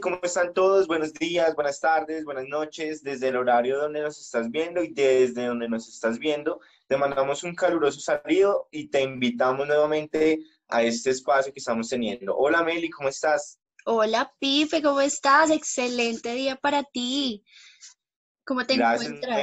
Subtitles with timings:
[0.00, 0.86] ¿cómo están todos?
[0.86, 3.02] Buenos días, buenas tardes, buenas noches.
[3.02, 7.44] Desde el horario donde nos estás viendo y desde donde nos estás viendo, te mandamos
[7.44, 12.34] un caluroso saludo y te invitamos nuevamente a este espacio que estamos teniendo.
[12.34, 13.58] Hola Meli, ¿cómo estás?
[13.84, 15.50] Hola Pife, ¿cómo estás?
[15.50, 17.44] Excelente día para ti.
[18.44, 19.36] ¿Cómo te Gracias, encuentras?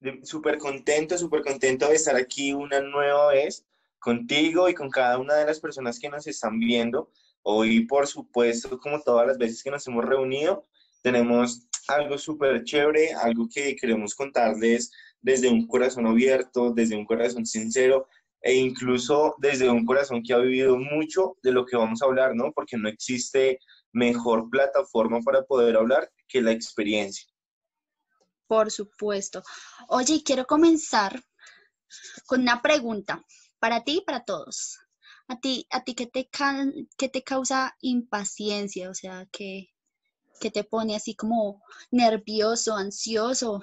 [0.00, 0.24] Meli.
[0.24, 3.64] Súper contento, súper contento de estar aquí una nueva vez
[3.98, 7.10] contigo y con cada una de las personas que nos están viendo.
[7.50, 10.66] Hoy, por supuesto, como todas las veces que nos hemos reunido,
[11.02, 14.90] tenemos algo súper chévere, algo que queremos contarles
[15.22, 18.06] desde un corazón abierto, desde un corazón sincero
[18.42, 22.34] e incluso desde un corazón que ha vivido mucho de lo que vamos a hablar,
[22.34, 22.52] ¿no?
[22.52, 23.60] Porque no existe
[23.92, 27.26] mejor plataforma para poder hablar que la experiencia.
[28.46, 29.42] Por supuesto.
[29.88, 31.18] Oye, quiero comenzar
[32.26, 33.24] con una pregunta
[33.58, 34.78] para ti y para todos.
[35.28, 36.28] ¿A ti, a ti qué, te,
[36.96, 38.88] qué te causa impaciencia?
[38.88, 39.68] O sea, ¿qué,
[40.40, 43.62] te pone así como nervioso, ansioso?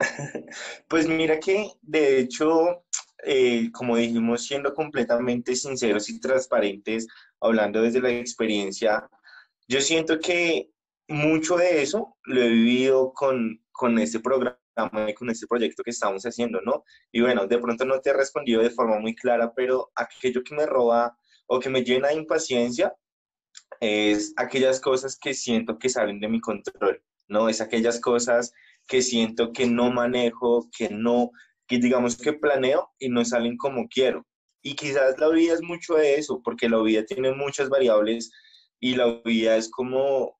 [0.88, 2.84] Pues mira que de hecho,
[3.24, 7.08] eh, como dijimos, siendo completamente sinceros y transparentes,
[7.40, 9.10] hablando desde la experiencia,
[9.66, 10.70] yo siento que
[11.08, 14.58] mucho de eso lo he vivido con, con este programa
[15.16, 16.84] con este proyecto que estamos haciendo, ¿no?
[17.12, 20.54] Y bueno, de pronto no te he respondido de forma muy clara, pero aquello que
[20.54, 22.94] me roba o que me llena de impaciencia
[23.80, 27.48] es aquellas cosas que siento que salen de mi control, ¿no?
[27.48, 28.52] Es aquellas cosas
[28.86, 31.30] que siento que no manejo, que no,
[31.66, 34.26] que digamos que planeo y no salen como quiero.
[34.62, 38.30] Y quizás la vida es mucho de eso, porque la vida tiene muchas variables
[38.80, 40.38] y la vida es como,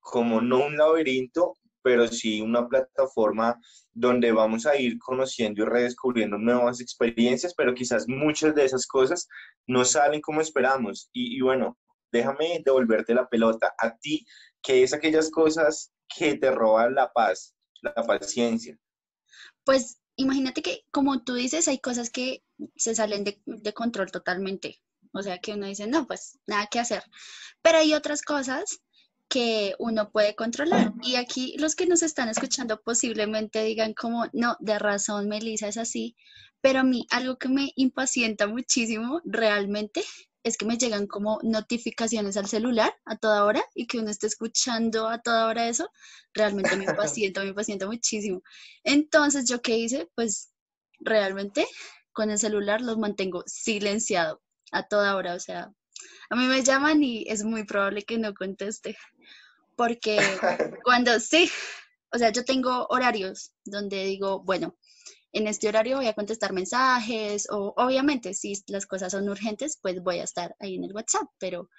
[0.00, 3.58] como no un laberinto, pero sí una plataforma
[3.92, 9.28] donde vamos a ir conociendo y redescubriendo nuevas experiencias, pero quizás muchas de esas cosas
[9.66, 11.10] no salen como esperamos.
[11.12, 11.78] Y, bueno,
[12.10, 14.24] déjame devolverte la pelota a ti,
[14.62, 18.78] que es aquellas cosas que te roban la paz, la paciencia.
[19.64, 22.42] Pues imagínate que, como tú dices, hay cosas que
[22.76, 24.80] se salen de, de control totalmente.
[25.14, 27.02] O sea, que uno dice, no, pues nada que hacer.
[27.60, 28.80] Pero hay otras cosas
[29.32, 30.92] que uno puede controlar.
[31.02, 35.78] Y aquí los que nos están escuchando posiblemente digan como, no, de razón, Melissa es
[35.78, 36.16] así,
[36.60, 40.04] pero a mí algo que me impacienta muchísimo realmente
[40.42, 44.26] es que me llegan como notificaciones al celular a toda hora y que uno esté
[44.26, 45.88] escuchando a toda hora eso,
[46.34, 48.42] realmente me impacienta, me impacienta muchísimo.
[48.84, 50.10] Entonces, ¿yo qué hice?
[50.14, 50.52] Pues
[51.00, 51.66] realmente
[52.12, 54.42] con el celular los mantengo silenciado
[54.72, 55.72] a toda hora, o sea,
[56.30, 58.96] a mí me llaman y es muy probable que no conteste
[59.76, 60.16] porque
[60.84, 61.50] cuando sí,
[62.12, 64.76] o sea, yo tengo horarios donde digo, bueno,
[65.32, 70.02] en este horario voy a contestar mensajes o obviamente si las cosas son urgentes, pues
[70.02, 71.70] voy a estar ahí en el WhatsApp, pero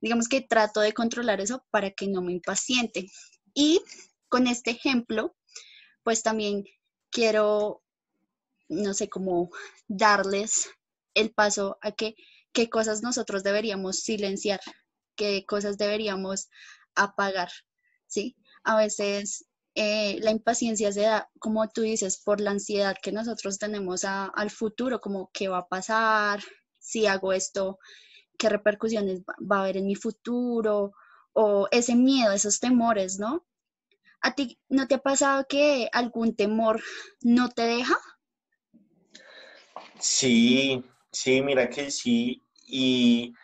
[0.00, 3.10] digamos que trato de controlar eso para que no me impaciente.
[3.52, 3.82] Y
[4.28, 5.36] con este ejemplo,
[6.04, 6.64] pues también
[7.10, 7.82] quiero,
[8.68, 9.50] no sé, cómo
[9.88, 10.70] darles
[11.14, 12.14] el paso a que
[12.52, 14.60] qué cosas nosotros deberíamos silenciar,
[15.16, 16.48] qué cosas deberíamos
[16.94, 17.50] apagar,
[18.06, 18.36] ¿sí?
[18.64, 23.58] A veces eh, la impaciencia se da, como tú dices, por la ansiedad que nosotros
[23.58, 26.42] tenemos al futuro, como qué va a pasar,
[26.78, 27.78] si hago esto,
[28.36, 30.92] qué repercusiones va a haber en mi futuro,
[31.32, 33.46] o ese miedo, esos temores, ¿no?
[34.20, 36.82] ¿A ti no te ha pasado que algún temor
[37.22, 37.96] no te deja?
[39.98, 42.42] Sí, sí, mira que sí.
[42.66, 43.34] Y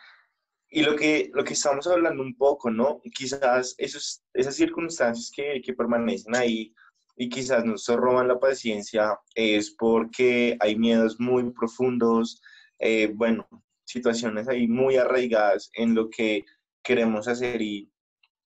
[0.69, 3.01] y lo que, lo que estamos hablando un poco, ¿no?
[3.13, 6.73] Quizás esos, esas circunstancias que, que permanecen ahí
[7.15, 12.41] y quizás nos roban la paciencia es porque hay miedos muy profundos,
[12.79, 13.47] eh, bueno,
[13.85, 16.43] situaciones ahí muy arraigadas en lo que
[16.83, 17.89] queremos hacer y,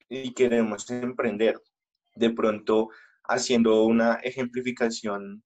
[0.08, 1.60] y queremos emprender.
[2.16, 2.90] De pronto,
[3.24, 5.44] haciendo una ejemplificación,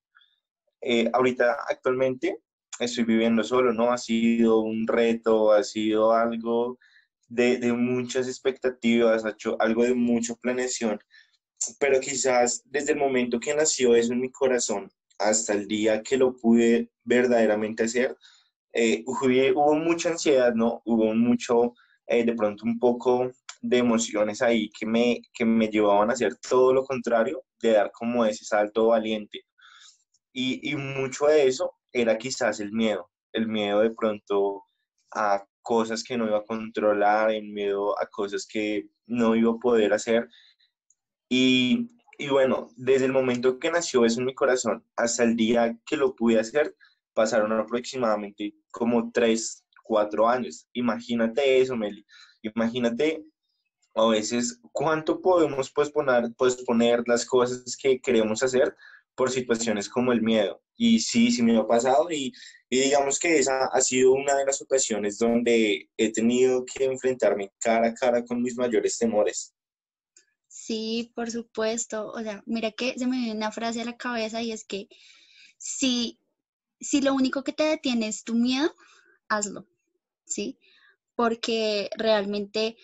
[0.82, 2.42] eh, ahorita actualmente
[2.80, 3.92] estoy viviendo solo, ¿no?
[3.92, 6.78] Ha sido un reto, ha sido algo
[7.28, 11.00] de, de muchas expectativas, ha hecho algo de mucha planeación,
[11.80, 16.18] pero quizás desde el momento que nació eso en mi corazón hasta el día que
[16.18, 18.16] lo pude verdaderamente hacer,
[18.74, 20.82] eh, hubo, mucha ansiedad, ¿no?
[20.86, 21.74] Hubo mucho,
[22.08, 26.36] eh, de pronto un poco de emociones ahí que me, que me llevaban a hacer
[26.38, 29.46] todo lo contrario, de dar como ese salto valiente.
[30.34, 34.64] Y, y mucho de eso era quizás el miedo, el miedo de pronto
[35.14, 39.58] a cosas que no iba a controlar, el miedo a cosas que no iba a
[39.58, 40.30] poder hacer.
[41.30, 41.88] Y,
[42.18, 45.98] y bueno, desde el momento que nació eso en mi corazón hasta el día que
[45.98, 46.76] lo pude hacer,
[47.14, 50.68] pasaron aproximadamente como tres, cuatro años.
[50.74, 52.06] Imagínate eso, Meli.
[52.42, 53.26] Imagínate
[53.96, 58.76] a veces cuánto podemos posponer, posponer las cosas que queremos hacer
[59.16, 60.62] por situaciones como el miedo.
[60.78, 62.34] Y sí, sí me ha pasado y,
[62.70, 67.52] y, digamos que esa ha sido una de las ocasiones donde he tenido que enfrentarme
[67.60, 69.54] cara a cara con mis mayores temores.
[70.48, 72.12] Sí, por supuesto.
[72.12, 74.88] O sea, mira que se me viene una frase a la cabeza y es que
[75.58, 76.20] si,
[76.80, 78.74] si lo único que te detiene es tu miedo,
[79.28, 79.68] hazlo,
[80.26, 80.58] ¿sí?
[81.16, 82.78] Porque realmente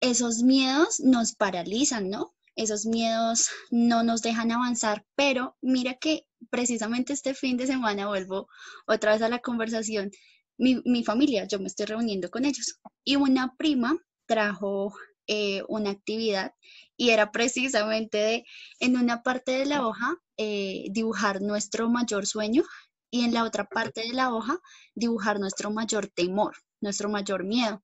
[0.00, 2.34] esos miedos nos paralizan, ¿no?
[2.56, 8.48] Esos miedos no nos dejan avanzar, pero mira que precisamente este fin de semana vuelvo
[8.86, 10.10] otra vez a la conversación.
[10.58, 13.96] Mi, mi familia, yo me estoy reuniendo con ellos y una prima
[14.26, 14.94] trajo
[15.28, 16.52] eh, una actividad
[16.96, 18.44] y era precisamente de,
[18.80, 22.64] en una parte de la hoja eh, dibujar nuestro mayor sueño
[23.10, 24.58] y en la otra parte de la hoja
[24.94, 27.82] dibujar nuestro mayor temor, nuestro mayor miedo.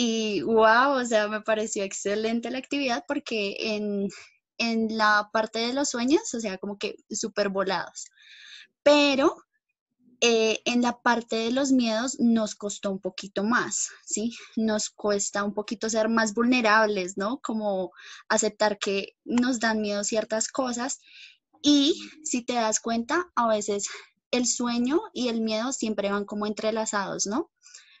[0.00, 4.08] Y wow, o sea, me pareció excelente la actividad porque en,
[4.56, 8.04] en la parte de los sueños, o sea, como que súper volados.
[8.84, 9.34] Pero
[10.20, 14.36] eh, en la parte de los miedos nos costó un poquito más, ¿sí?
[14.54, 17.40] Nos cuesta un poquito ser más vulnerables, ¿no?
[17.40, 17.90] Como
[18.28, 21.00] aceptar que nos dan miedo ciertas cosas
[21.60, 23.88] y si te das cuenta, a veces
[24.30, 27.50] el sueño y el miedo siempre van como entrelazados, ¿no?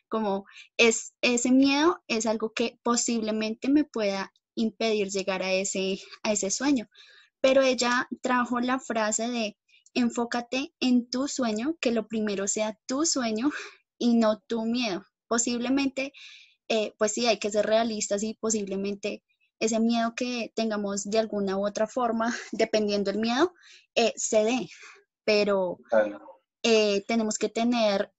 [0.08, 0.46] Como
[0.76, 6.50] es ese miedo es algo que posiblemente me pueda impedir llegar a ese a ese
[6.50, 6.88] sueño.
[7.40, 9.56] Pero ella trajo la frase de
[9.94, 13.50] enfócate en tu sueño, que lo primero sea tu sueño
[13.98, 15.04] y no tu miedo.
[15.28, 16.12] Posiblemente,
[16.68, 19.22] eh, pues sí, hay que ser realistas y posiblemente
[19.60, 23.52] ese miedo que tengamos de alguna u otra forma, dependiendo del miedo,
[23.94, 24.68] eh, se dé,
[25.24, 25.78] pero
[26.62, 28.12] eh, tenemos que tener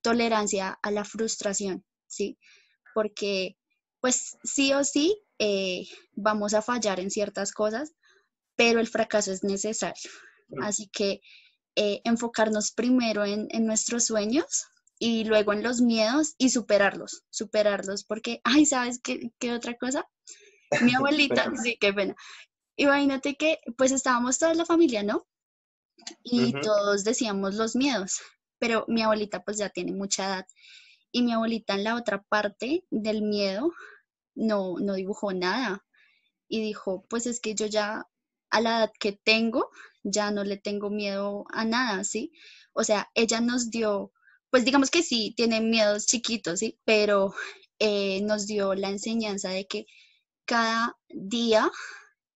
[0.00, 2.38] tolerancia a la frustración, ¿sí?
[2.94, 3.56] Porque
[4.00, 5.22] pues sí o sí
[6.12, 7.92] vamos a fallar en ciertas cosas,
[8.56, 10.10] pero el fracaso es necesario.
[10.60, 11.20] Así que
[11.74, 14.66] eh, enfocarnos primero en, nuestros sueños
[14.98, 20.06] y luego en los miedos y superarlos, superarlos, porque, ay, ¿sabes qué, qué otra cosa?
[20.82, 22.14] Mi abuelita, sí, qué pena.
[22.76, 25.26] Imagínate que pues estábamos toda la familia, ¿no?
[26.22, 28.20] Y todos decíamos los miedos,
[28.58, 30.46] pero mi abuelita pues ya tiene mucha edad
[31.12, 33.70] y mi abuelita en la otra parte del miedo
[34.34, 35.84] no, no dibujó nada
[36.48, 38.06] y dijo, pues es que yo ya
[38.50, 39.70] a la edad que tengo,
[40.02, 42.32] ya no le tengo miedo a nada, ¿sí?
[42.72, 44.12] O sea, ella nos dio,
[44.50, 46.78] pues digamos que sí, tiene miedos chiquitos, ¿sí?
[46.84, 47.34] Pero
[47.78, 49.86] eh, nos dio la enseñanza de que
[50.44, 51.70] cada día,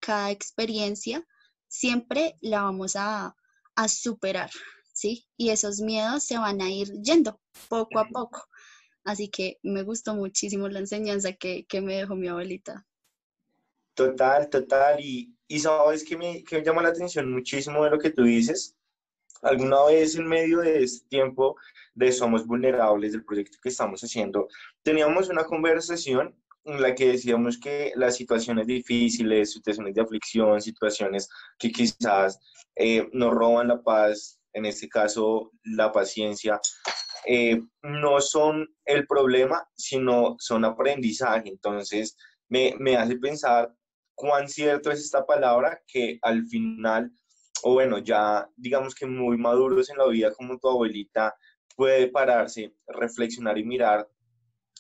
[0.01, 1.27] cada experiencia,
[1.69, 3.37] siempre la vamos a,
[3.76, 4.50] a superar,
[4.93, 5.26] ¿sí?
[5.37, 8.49] Y esos miedos se van a ir yendo poco a poco.
[9.05, 12.84] Así que me gustó muchísimo la enseñanza que, que me dejó mi abuelita.
[13.94, 14.99] Total, total.
[15.00, 18.25] Y, y sabes que me, que me llama la atención muchísimo de lo que tú
[18.25, 18.75] dices.
[19.43, 21.56] Alguna vez en medio de este tiempo
[21.94, 24.49] de Somos Vulnerables, del proyecto que estamos haciendo,
[24.82, 26.34] teníamos una conversación
[26.67, 31.29] en la que decíamos que las situaciones difíciles, situaciones de aflicción, situaciones
[31.59, 32.41] que quizás
[32.75, 36.61] eh, nos roban la paz, en este caso la paciencia,
[37.25, 41.49] eh, no son el problema, sino son aprendizaje.
[41.49, 42.17] Entonces,
[42.49, 43.73] me, me hace pensar
[44.14, 47.12] cuán cierto es esta palabra que al final,
[47.62, 51.35] o bueno, ya digamos que muy maduros en la vida como tu abuelita,
[51.76, 54.09] puede pararse, reflexionar y mirar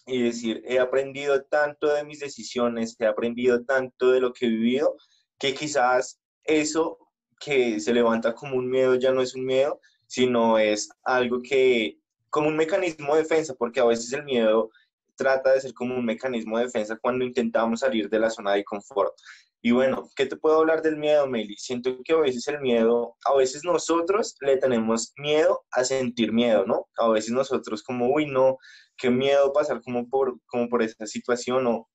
[0.06, 4.48] y decir, he aprendido tanto de mis decisiones, he aprendido tanto de lo que he
[4.48, 4.96] vivido,
[5.38, 6.98] que quizás eso
[7.40, 11.98] que se levanta como un miedo ya no es un miedo, sino es algo que,
[12.30, 14.70] como un mecanismo de defensa, porque a veces el miedo
[15.16, 18.64] trata de ser como un mecanismo de defensa cuando intentamos salir de la zona de
[18.64, 19.14] confort.
[19.62, 21.56] Y bueno, ¿qué te puedo hablar del miedo, Meli?
[21.56, 26.64] Siento que a veces el miedo, a veces nosotros le tenemos miedo a sentir miedo,
[26.66, 26.86] ¿no?
[26.98, 28.58] A veces nosotros como, uy, no,
[28.96, 31.88] qué miedo pasar como por, como por esa situación o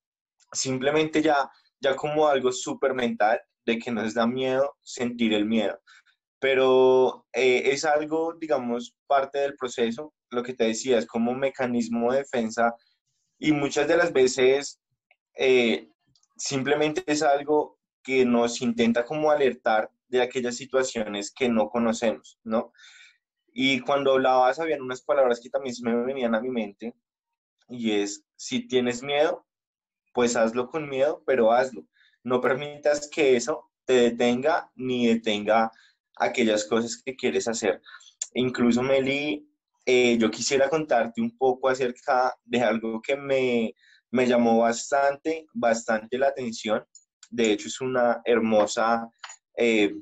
[0.51, 1.49] simplemente ya,
[1.79, 5.79] ya como algo súper mental de que nos da miedo sentir el miedo.
[6.39, 11.39] Pero eh, es algo, digamos, parte del proceso, lo que te decía, es como un
[11.39, 12.73] mecanismo de defensa
[13.39, 14.81] y muchas de las veces
[15.35, 15.89] eh,
[16.35, 22.73] simplemente es algo que nos intenta como alertar de aquellas situaciones que no conocemos, ¿no?
[23.53, 26.93] Y cuando hablabas, habían unas palabras que también se me venían a mi mente,
[27.67, 29.45] y es, si tienes miedo,
[30.13, 31.85] pues hazlo con miedo, pero hazlo.
[32.23, 35.71] No permitas que eso te detenga ni detenga
[36.17, 37.81] aquellas cosas que quieres hacer.
[38.33, 39.47] Incluso, Meli,
[39.85, 43.73] eh, yo quisiera contarte un poco acerca de algo que me,
[44.11, 46.85] me llamó bastante, bastante la atención.
[47.29, 49.09] De hecho, es una hermosa
[49.57, 49.93] eh,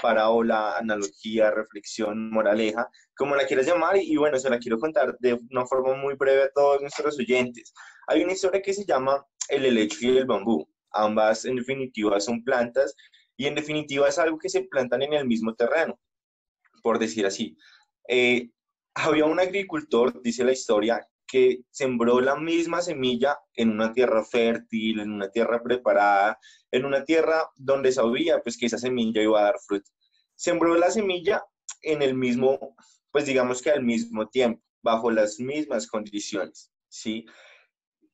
[0.00, 5.38] parábola, analogía, reflexión, moraleja, como la quieras llamar, y bueno, se la quiero contar de
[5.50, 7.72] una forma muy breve a todos nuestros oyentes.
[8.06, 10.66] Hay una historia que se llama El helecho y el bambú.
[10.92, 12.96] Ambas, en definitiva, son plantas
[13.36, 16.00] y en definitiva es algo que se plantan en el mismo terreno,
[16.82, 17.56] por decir así.
[18.08, 18.50] Eh,
[18.94, 24.98] había un agricultor, dice la historia, que sembró la misma semilla en una tierra fértil,
[25.00, 26.38] en una tierra preparada,
[26.72, 29.90] en una tierra donde sabía pues que esa semilla iba a dar fruto.
[30.34, 31.44] Sembró la semilla
[31.82, 32.74] en el mismo,
[33.12, 37.26] pues digamos que al mismo tiempo, bajo las mismas condiciones, ¿sí?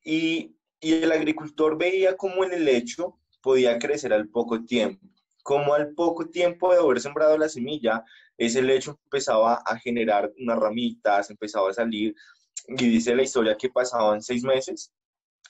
[0.03, 5.07] Y, y el agricultor veía cómo el helecho podía crecer al poco tiempo,
[5.41, 8.03] como al poco tiempo de haber sembrado la semilla,
[8.37, 12.13] ese helecho empezaba a generar unas ramitas, empezaba a salir
[12.67, 14.91] y dice la historia que pasaban seis meses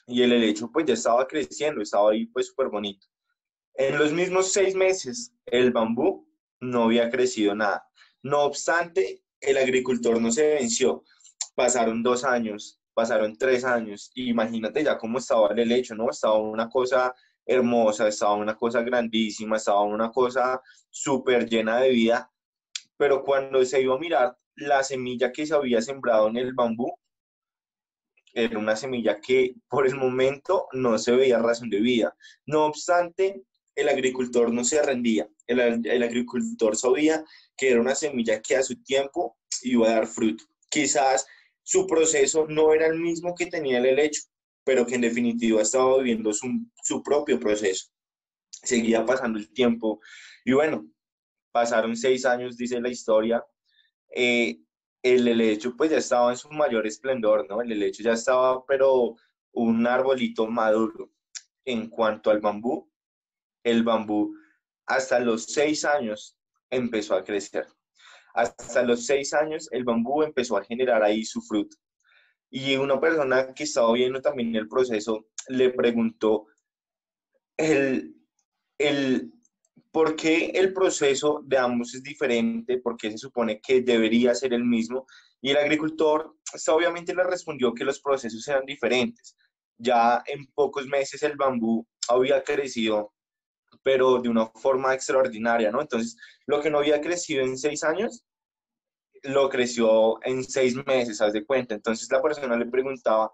[0.06, 3.06] y el helecho pues ya estaba creciendo, estaba ahí pues súper bonito.
[3.74, 6.28] En los mismos seis meses el bambú
[6.60, 7.84] no había crecido nada.
[8.22, 11.04] No obstante, el agricultor no se venció.
[11.54, 14.10] Pasaron dos años, pasaron tres años.
[14.14, 16.10] Imagínate ya cómo estaba el helecho, ¿no?
[16.10, 20.60] Estaba una cosa hermosa, estaba una cosa grandísima, estaba una cosa
[20.90, 22.30] súper llena de vida.
[22.96, 26.92] Pero cuando se iba a mirar la semilla que se había sembrado en el bambú
[28.38, 32.16] era una semilla que por el momento no se veía razón de vida.
[32.46, 33.42] No obstante,
[33.74, 35.28] el agricultor no se rendía.
[35.46, 37.24] El, agricultor sabía
[37.56, 40.44] que era una semilla que a su tiempo iba a dar fruto.
[40.70, 41.26] Quizás
[41.62, 44.22] su proceso no era el mismo que tenía el helecho,
[44.64, 46.48] pero que en definitiva estaba viviendo su,
[46.82, 47.90] su propio proceso.
[48.50, 50.00] Seguía pasando el tiempo
[50.44, 50.88] y bueno,
[51.50, 53.44] pasaron seis años, dice la historia,
[54.14, 54.58] eh,
[55.14, 57.62] el helecho pues ya estaba en su mayor esplendor, ¿no?
[57.62, 59.16] El helecho ya estaba, pero
[59.52, 61.10] un arbolito maduro.
[61.64, 62.90] En cuanto al bambú,
[63.62, 64.34] el bambú
[64.86, 66.36] hasta los seis años
[66.70, 67.66] empezó a crecer.
[68.34, 71.76] Hasta los seis años el bambú empezó a generar ahí su fruto.
[72.50, 76.46] Y una persona que estaba viendo también el proceso le preguntó
[77.56, 78.14] el,
[78.78, 79.32] el,
[79.90, 82.78] ¿Por qué el proceso de ambos es diferente?
[82.78, 85.06] ¿Por qué se supone que debería ser el mismo?
[85.40, 89.36] Y el agricultor pues, obviamente le respondió que los procesos eran diferentes.
[89.78, 93.12] Ya en pocos meses el bambú había crecido,
[93.82, 95.80] pero de una forma extraordinaria, ¿no?
[95.80, 96.16] Entonces,
[96.46, 98.24] lo que no había crecido en seis años,
[99.22, 101.74] lo creció en seis meses, haz de cuenta.
[101.74, 103.32] Entonces la persona le preguntaba,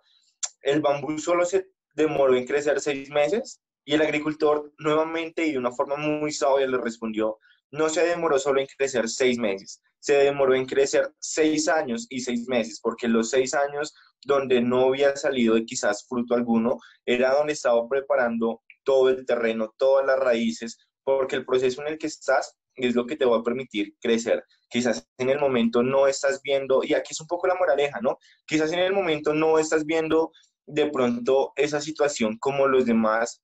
[0.62, 3.60] ¿el bambú solo se demoró en crecer seis meses?
[3.84, 7.38] Y el agricultor nuevamente y de una forma muy sabia le respondió,
[7.70, 12.20] no se demoró solo en crecer seis meses, se demoró en crecer seis años y
[12.20, 17.52] seis meses, porque los seis años donde no había salido quizás fruto alguno, era donde
[17.52, 22.56] estaba preparando todo el terreno, todas las raíces, porque el proceso en el que estás
[22.76, 24.44] es lo que te va a permitir crecer.
[24.68, 28.18] Quizás en el momento no estás viendo, y aquí es un poco la moraleja, ¿no?
[28.46, 30.32] Quizás en el momento no estás viendo
[30.66, 33.42] de pronto esa situación como los demás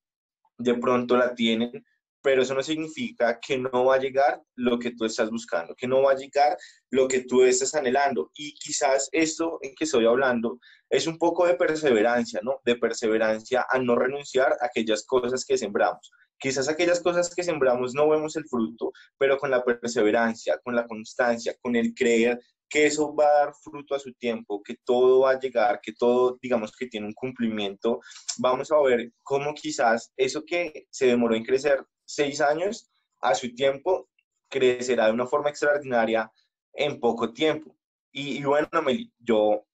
[0.60, 1.84] de pronto la tienen,
[2.22, 5.86] pero eso no significa que no va a llegar lo que tú estás buscando, que
[5.86, 6.56] no va a llegar
[6.90, 8.30] lo que tú estás anhelando.
[8.34, 10.58] Y quizás esto en que estoy hablando
[10.90, 12.60] es un poco de perseverancia, ¿no?
[12.64, 16.10] De perseverancia a no renunciar a aquellas cosas que sembramos.
[16.38, 20.86] Quizás aquellas cosas que sembramos no vemos el fruto, pero con la perseverancia, con la
[20.86, 22.40] constancia, con el creer
[22.70, 25.92] que eso va a dar fruto a su tiempo, que todo va a llegar, que
[25.92, 28.00] todo, digamos que tiene un cumplimiento.
[28.38, 32.88] Vamos a ver cómo quizás eso que se demoró en crecer seis años,
[33.20, 34.08] a su tiempo
[34.48, 36.30] crecerá de una forma extraordinaria
[36.72, 37.76] en poco tiempo.
[38.12, 39.66] Y, bueno, Meli, yo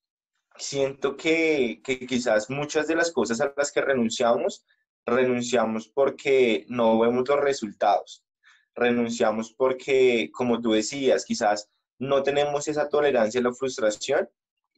[0.56, 4.64] siento que, que quizás muchas de las cosas a las que renunciamos,
[5.04, 8.24] renunciamos porque no vemos los resultados.
[8.74, 14.28] Renunciamos porque, como tú decías, quizás no tenemos esa tolerancia a la frustración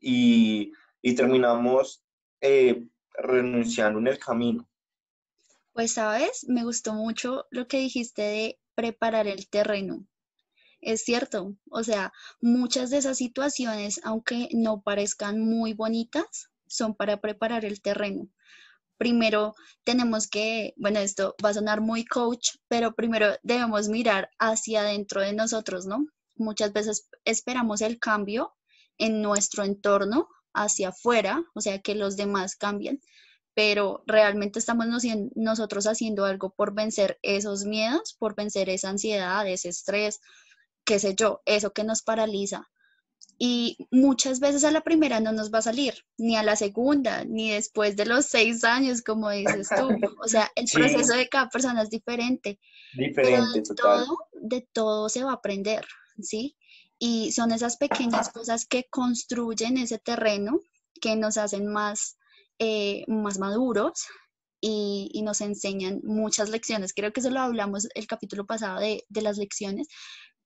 [0.01, 0.73] y,
[1.17, 2.03] terminamos
[2.41, 4.69] eh, renunciando en el camino.
[5.73, 10.07] Pues sabes, me gustó mucho lo que dijiste de preparar el terreno.
[10.81, 17.21] Es cierto, o sea, muchas de esas situaciones, aunque no parezcan muy bonitas, son para
[17.21, 18.29] preparar el terreno.
[18.97, 24.81] Primero tenemos que, bueno, esto va a sonar muy coach, pero primero debemos mirar hacia
[24.81, 26.07] adentro de nosotros, ¿no?
[26.39, 28.55] Muchas veces esperamos el cambio
[28.99, 33.01] en nuestro entorno hacia afuera, o sea, que los demás cambien,
[33.55, 34.87] pero realmente estamos
[35.35, 40.21] nosotros haciendo algo por vencer esos miedos, por vencer esa ansiedad, ese estrés,
[40.85, 42.69] qué sé yo, eso que nos paraliza.
[43.41, 47.25] Y muchas veces a la primera no nos va a salir, ni a la segunda,
[47.25, 49.89] ni después de los seis años, como dices tú.
[50.21, 52.59] O sea, el proceso de cada persona es diferente.
[52.95, 55.85] Diferente, de todo, de todo se va a aprender,
[56.21, 56.57] ¿sí?
[56.99, 60.61] Y son esas pequeñas cosas que construyen ese terreno,
[61.01, 62.19] que nos hacen más,
[62.59, 64.07] eh, más maduros
[64.61, 66.93] y, y, nos enseñan muchas lecciones.
[66.93, 69.87] Creo que eso lo hablamos el capítulo pasado de, de las lecciones,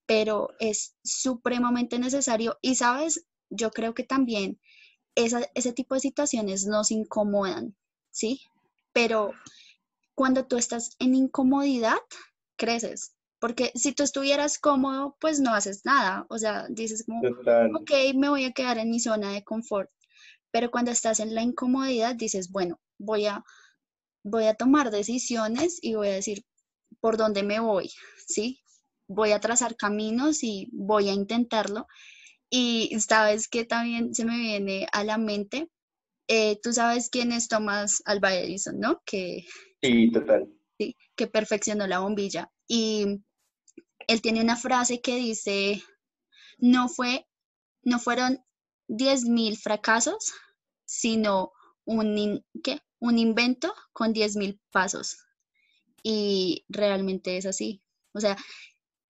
[0.07, 4.61] pero es supremamente necesario y sabes, yo creo que también
[5.15, 7.77] ese tipo de situaciones nos incomodan,
[8.11, 8.41] ¿sí?
[8.93, 9.33] Pero
[10.15, 11.99] cuando tú estás en incomodidad,
[12.57, 13.15] creces.
[13.43, 16.25] Porque si tú estuvieras cómodo, pues no haces nada.
[16.31, 19.91] O sea, dices como, ok, me voy a quedar en mi zona de confort.
[20.53, 23.43] Pero cuando estás en la incomodidad, dices, bueno, voy a,
[24.23, 26.45] voy a tomar decisiones y voy a decir
[27.01, 27.91] por dónde me voy,
[28.29, 28.63] ¿sí?
[29.15, 31.87] voy a trazar caminos y voy a intentarlo.
[32.51, 35.69] Y sabes que también se me viene a la mente,
[36.29, 39.03] eh, tú sabes quién es Thomas Alva Edison, ¿no?
[39.05, 39.45] Que,
[39.83, 40.49] sí, total.
[40.79, 42.51] Sí, que perfeccionó la bombilla.
[42.69, 43.23] Y
[44.09, 45.83] él tiene una frase que dice,
[46.59, 47.27] no, fue,
[47.83, 48.45] no fueron
[48.89, 50.33] 10.000 fracasos,
[50.85, 51.53] sino
[51.85, 52.81] un, ¿qué?
[53.01, 55.19] un invento con 10.000 pasos.
[56.03, 57.83] Y realmente es así.
[58.13, 58.37] O sea,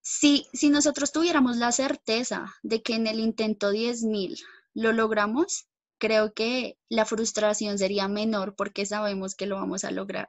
[0.01, 4.43] si, si nosotros tuviéramos la certeza de que en el intento 10.000
[4.75, 5.67] lo logramos,
[5.99, 10.29] creo que la frustración sería menor porque sabemos que lo vamos a lograr.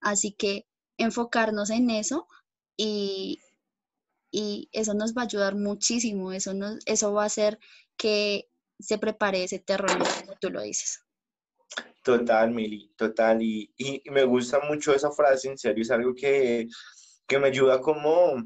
[0.00, 0.66] Así que
[0.98, 2.26] enfocarnos en eso
[2.76, 3.40] y,
[4.32, 7.58] y eso nos va a ayudar muchísimo, eso, nos, eso va a hacer
[7.96, 8.48] que
[8.80, 11.00] se prepare ese terror, como tú lo dices.
[12.02, 13.40] Total, Mili, total.
[13.42, 16.66] Y, y, me gusta mucho esa frase, en serio, es algo que,
[17.28, 18.42] que me ayuda como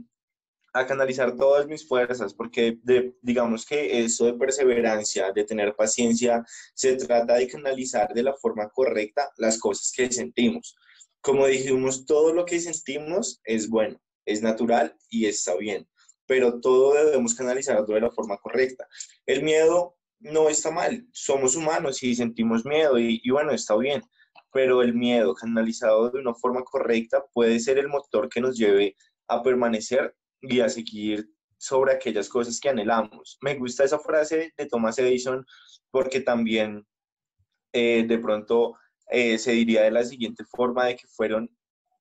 [0.74, 2.78] a canalizar todas mis fuerzas, porque
[3.22, 8.68] digamos que eso de perseverancia, de tener paciencia, se trata de canalizar de la forma
[8.68, 10.76] correcta las cosas que sentimos.
[11.22, 15.88] Como dijimos, todo lo que sentimos es bueno, es natural y está bien,
[16.26, 18.86] pero todo debemos canalizarlo de la forma correcta.
[19.24, 24.02] El miedo no está mal, somos humanos y sentimos miedo y, y bueno, está bien,
[24.52, 28.96] pero el miedo canalizado de una forma correcta puede ser el motor que nos lleve
[29.28, 33.38] a permanecer y a seguir sobre aquellas cosas que anhelamos.
[33.40, 35.44] Me gusta esa frase de Thomas Edison
[35.90, 36.86] porque también
[37.72, 38.74] eh, de pronto
[39.10, 41.50] eh, se diría de la siguiente forma, de que fueron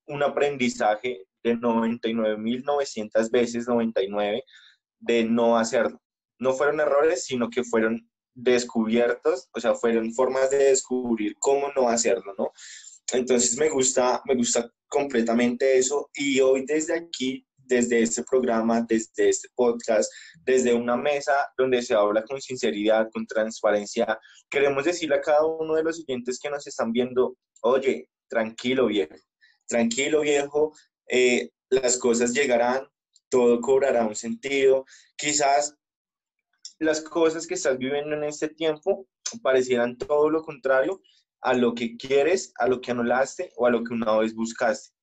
[0.07, 4.43] un aprendizaje de 99.900 veces 99
[4.99, 6.01] de no hacerlo.
[6.39, 11.87] No fueron errores, sino que fueron descubiertos, o sea, fueron formas de descubrir cómo no
[11.87, 12.51] hacerlo, ¿no?
[13.13, 19.29] Entonces me gusta, me gusta completamente eso y hoy desde aquí desde este programa, desde
[19.29, 20.11] este podcast,
[20.43, 24.19] desde una mesa donde se habla con sinceridad, con transparencia.
[24.49, 29.15] Queremos decirle a cada uno de los siguientes que nos están viendo, oye, tranquilo viejo,
[29.67, 30.73] tranquilo viejo,
[31.09, 32.87] eh, las cosas llegarán,
[33.29, 34.85] todo cobrará un sentido.
[35.17, 35.75] Quizás
[36.79, 39.07] las cosas que estás viviendo en este tiempo
[39.41, 41.01] parecieran todo lo contrario
[41.41, 44.95] a lo que quieres, a lo que anulaste o a lo que una vez buscaste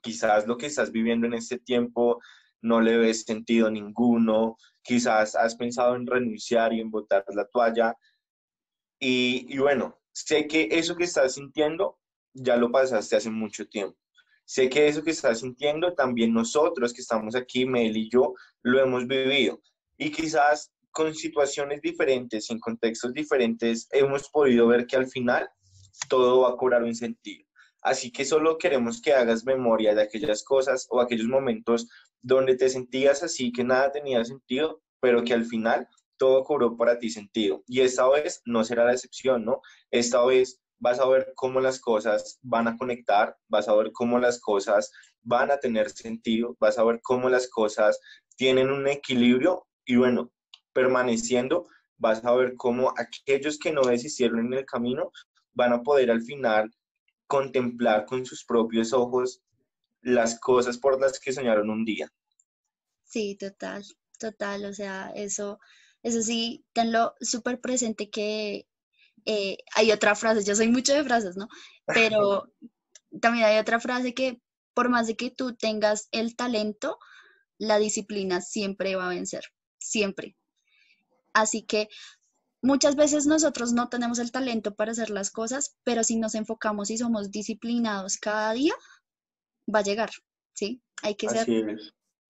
[0.00, 2.20] quizás lo que estás viviendo en este tiempo
[2.62, 7.96] no le ves sentido ninguno, quizás has pensado en renunciar y en botar la toalla.
[8.98, 11.98] Y, bueno, sé que eso que estás sintiendo
[12.34, 13.98] ya lo pasaste hace mucho tiempo.
[14.50, 18.34] Sé que eso que estás sintiendo también nosotros que estamos aquí, Mel y yo,
[18.64, 19.62] lo hemos vivido.
[19.96, 25.48] Y quizás con situaciones diferentes, en contextos diferentes, hemos podido ver que al final
[26.08, 27.46] todo va a cobrar un sentido.
[27.80, 31.88] Así que solo queremos que hagas memoria de aquellas cosas o aquellos momentos
[32.20, 35.86] donde te sentías así, que nada tenía sentido, pero que al final
[36.16, 37.62] todo cobró para ti sentido.
[37.68, 39.60] Y esta vez no será la excepción, ¿no?
[39.92, 44.18] Esta vez vas a ver cómo las cosas van a conectar, vas a ver cómo
[44.18, 44.90] las cosas
[45.22, 48.00] van a tener sentido, vas a ver cómo las cosas
[48.36, 50.32] tienen un equilibrio y bueno,
[50.72, 51.66] permaneciendo,
[51.98, 55.12] vas a ver cómo aquellos que no desistieron en el camino
[55.52, 56.70] van a poder al final
[57.26, 59.42] contemplar con sus propios ojos
[60.00, 62.10] las cosas por las que soñaron un día.
[63.04, 63.84] Sí, total,
[64.18, 65.58] total, o sea, eso,
[66.02, 68.66] eso sí, tenlo súper presente que
[69.24, 71.48] eh, hay otra frase, yo soy mucho de frases, ¿no?
[71.86, 72.52] Pero
[73.20, 74.40] también hay otra frase que
[74.74, 76.98] por más de que tú tengas el talento,
[77.58, 79.44] la disciplina siempre va a vencer,
[79.78, 80.36] siempre.
[81.32, 81.88] Así que
[82.62, 86.90] Muchas veces nosotros no tenemos el talento para hacer las cosas, pero si nos enfocamos
[86.90, 88.74] y somos disciplinados cada día,
[89.72, 90.10] va a llegar,
[90.52, 90.82] ¿sí?
[91.02, 91.48] Hay que ser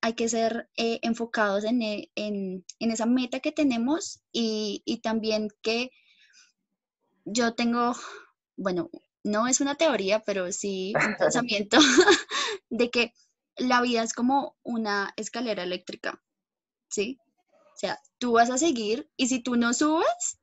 [0.02, 5.48] hay que ser eh, enfocados en, en, en, esa meta que tenemos y, y también
[5.60, 5.90] que
[7.24, 7.94] yo tengo,
[8.56, 8.90] bueno,
[9.22, 11.78] no es una teoría, pero sí un pensamiento
[12.70, 13.12] de que
[13.56, 16.22] la vida es como una escalera eléctrica,
[16.88, 17.18] ¿sí?
[17.74, 20.38] O sea, tú vas a seguir y si tú no subes,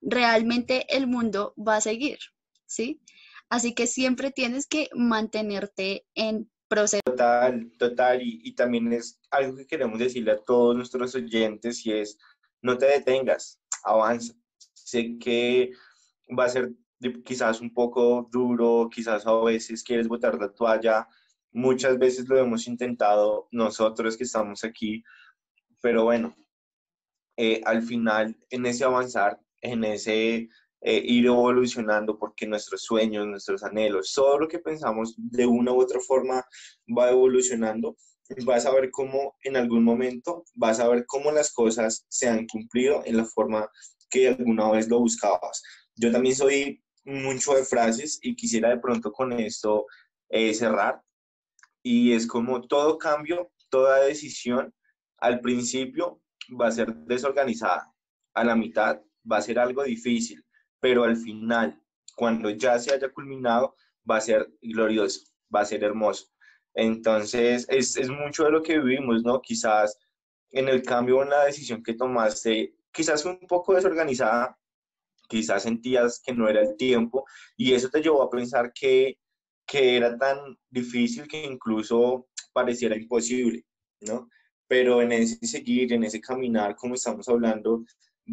[0.00, 2.18] realmente el mundo va a seguir,
[2.66, 3.00] ¿sí?
[3.48, 7.02] Así que siempre tienes que mantenerte en proceso.
[7.04, 11.92] Total, total, y, y también es algo que queremos decirle a todos nuestros oyentes y
[11.92, 12.18] es,
[12.62, 14.34] no te detengas, avanza.
[14.72, 15.72] Sé que
[16.28, 16.72] va a ser
[17.24, 21.08] quizás un poco duro, quizás a veces quieres botar la toalla.
[21.52, 25.02] Muchas veces lo hemos intentado nosotros que estamos aquí,
[25.80, 26.34] pero bueno,
[27.36, 30.48] eh, al final en ese avanzar, en ese
[30.80, 35.80] eh, ir evolucionando, porque nuestros sueños, nuestros anhelos, todo lo que pensamos de una u
[35.80, 36.44] otra forma
[36.86, 37.96] va evolucionando,
[38.44, 42.46] vas a ver cómo en algún momento, vas a ver cómo las cosas se han
[42.46, 43.68] cumplido en la forma
[44.10, 45.62] que alguna vez lo buscabas.
[45.96, 49.86] Yo también soy mucho de frases y quisiera de pronto con esto
[50.28, 51.02] eh, cerrar.
[51.82, 54.74] Y es como todo cambio, toda decisión
[55.18, 56.20] al principio
[56.60, 57.92] va a ser desorganizada,
[58.34, 60.44] a la mitad va a ser algo difícil,
[60.80, 61.80] pero al final,
[62.14, 63.74] cuando ya se haya culminado,
[64.08, 65.20] va a ser glorioso,
[65.54, 66.26] va a ser hermoso.
[66.74, 69.40] Entonces, es, es mucho de lo que vivimos, ¿no?
[69.40, 69.98] Quizás
[70.50, 74.58] en el cambio, en la decisión que tomaste, quizás un poco desorganizada,
[75.28, 77.24] quizás sentías que no era el tiempo
[77.56, 79.18] y eso te llevó a pensar que,
[79.66, 83.64] que era tan difícil que incluso pareciera imposible,
[84.00, 84.28] ¿no?
[84.68, 87.84] Pero en ese seguir, en ese caminar, como estamos hablando,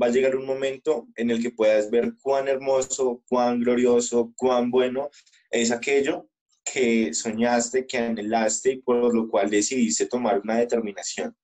[0.01, 4.71] va a llegar un momento en el que puedas ver cuán hermoso, cuán glorioso, cuán
[4.71, 5.09] bueno
[5.49, 6.29] es aquello
[6.63, 11.35] que soñaste, que anhelaste y por lo cual decidiste tomar una determinación.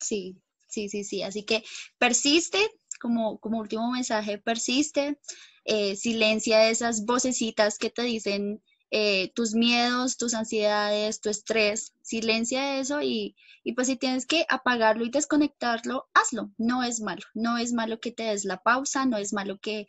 [0.00, 0.36] Sí,
[0.68, 1.22] sí, sí, sí.
[1.22, 1.62] Así que
[1.98, 2.58] persiste,
[3.02, 5.18] como, como último mensaje, persiste,
[5.64, 12.78] eh, silencia esas vocecitas que te dicen eh, tus miedos, tus ansiedades, tu estrés, silencia
[12.78, 13.34] eso y,
[13.64, 18.00] y, pues si tienes que apagarlo y desconectarlo, hazlo, no es malo, no es malo
[18.00, 19.86] que te des la pausa, no es malo que,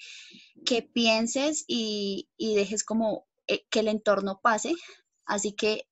[0.65, 4.73] que pienses y, y dejes como eh, que el entorno pase,
[5.26, 5.88] así que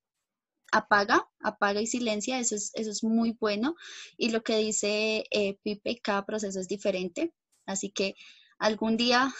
[0.72, 3.76] apaga, apaga y silencia, eso es, eso es muy bueno.
[4.18, 7.34] Y lo que dice eh, Pipe, cada proceso es diferente,
[7.66, 8.16] así que
[8.58, 9.34] algún día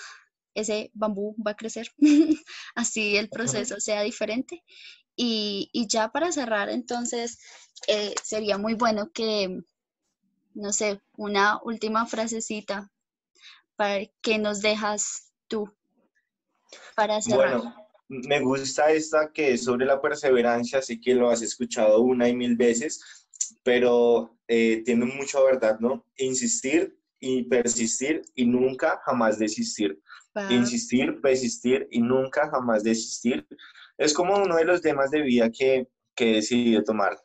[0.54, 1.88] ese bambú va a crecer,
[2.76, 4.64] así el proceso sea diferente.
[5.16, 7.40] Y, ya para cerrar, entonces,
[7.88, 9.62] eh, sería muy bueno que,
[10.54, 12.90] no sé, una última frasecita
[13.76, 15.72] para que nos dejas tú
[16.96, 17.81] para cerrar
[18.12, 22.36] me gusta esta que es sobre la perseverancia, así que lo has escuchado una y
[22.36, 23.28] mil veces,
[23.64, 26.06] pero eh, tiene mucha verdad, ¿no?
[26.18, 29.98] Insistir y persistir y nunca jamás desistir.
[30.50, 33.46] Insistir, persistir y nunca jamás desistir.
[33.98, 37.18] Es como uno de los temas de vida que, que he decidido tomar.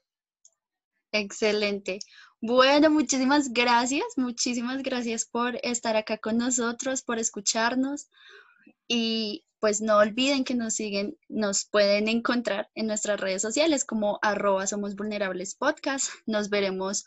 [1.12, 1.98] Excelente.
[2.40, 8.08] Bueno, muchísimas gracias, muchísimas gracias por estar acá con nosotros, por escucharnos
[8.86, 14.18] y pues no olviden que nos siguen, nos pueden encontrar en nuestras redes sociales como
[14.22, 16.10] arroba somos vulnerables podcast.
[16.26, 17.06] Nos veremos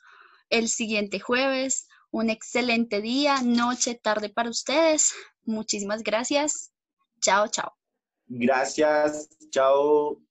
[0.49, 1.87] el siguiente jueves.
[2.11, 5.13] Un excelente día, noche, tarde para ustedes.
[5.43, 6.71] Muchísimas gracias.
[7.21, 7.73] Chao, chao.
[8.27, 9.29] Gracias.
[9.51, 10.28] Chao.